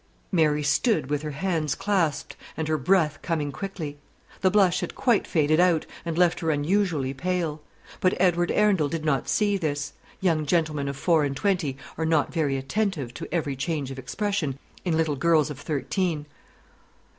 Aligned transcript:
Mary 0.31 0.63
stood 0.63 1.11
with 1.11 1.21
her 1.21 1.29
hands 1.29 1.75
clasped, 1.75 2.35
and 2.57 2.67
her 2.67 2.79
breath 2.79 3.21
coming 3.21 3.51
quickly. 3.51 3.99
The 4.39 4.49
blush 4.49 4.79
had 4.79 4.95
quite 4.95 5.27
faded 5.27 5.59
out, 5.59 5.85
and 6.03 6.17
left 6.17 6.39
her 6.39 6.49
unusually 6.49 7.13
pale. 7.13 7.61
But 7.99 8.15
Edward 8.19 8.49
Arundel 8.49 8.89
did 8.89 9.05
not 9.05 9.29
see 9.29 9.57
this: 9.57 9.93
young 10.19 10.47
gentlemen 10.47 10.87
of 10.87 10.97
four 10.97 11.23
and 11.23 11.37
twenty 11.37 11.77
are 11.99 12.05
not 12.07 12.33
very 12.33 12.57
attentive 12.57 13.13
to 13.13 13.31
every 13.31 13.55
change 13.55 13.91
of 13.91 13.99
expression 13.99 14.57
in 14.83 14.97
little 14.97 15.15
girls 15.17 15.51
of 15.51 15.59
thirteen. 15.59 16.25